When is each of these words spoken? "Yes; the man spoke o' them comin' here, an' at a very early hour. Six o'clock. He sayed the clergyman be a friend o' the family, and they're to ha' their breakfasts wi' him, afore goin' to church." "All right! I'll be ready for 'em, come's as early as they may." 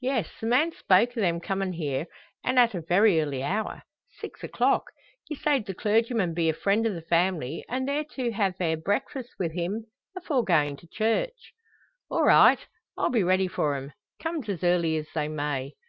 "Yes; 0.00 0.28
the 0.40 0.46
man 0.46 0.70
spoke 0.70 1.16
o' 1.18 1.20
them 1.20 1.40
comin' 1.40 1.72
here, 1.72 2.06
an' 2.44 2.58
at 2.58 2.76
a 2.76 2.80
very 2.80 3.20
early 3.20 3.42
hour. 3.42 3.82
Six 4.20 4.44
o'clock. 4.44 4.92
He 5.24 5.34
sayed 5.34 5.66
the 5.66 5.74
clergyman 5.74 6.32
be 6.32 6.48
a 6.48 6.54
friend 6.54 6.86
o' 6.86 6.94
the 6.94 7.02
family, 7.02 7.64
and 7.68 7.88
they're 7.88 8.04
to 8.14 8.30
ha' 8.30 8.56
their 8.56 8.76
breakfasts 8.76 9.34
wi' 9.36 9.48
him, 9.48 9.86
afore 10.16 10.44
goin' 10.44 10.76
to 10.76 10.86
church." 10.86 11.54
"All 12.08 12.22
right! 12.22 12.60
I'll 12.96 13.10
be 13.10 13.24
ready 13.24 13.48
for 13.48 13.74
'em, 13.74 13.90
come's 14.22 14.48
as 14.48 14.62
early 14.62 14.96
as 14.96 15.08
they 15.12 15.26
may." 15.26 15.74